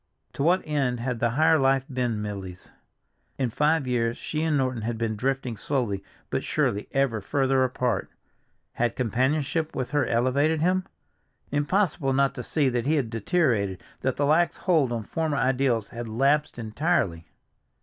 [0.33, 2.71] To what end had the higher life been Milly's?
[3.37, 8.09] In five years she and Norton had been drifting slowly but surely ever further apart.
[8.73, 10.87] Had companionship with her elevated him?
[11.51, 15.89] Impossible not to see that he had deteriorated, that the lax hold on former ideals
[15.89, 17.27] had lapsed entirely!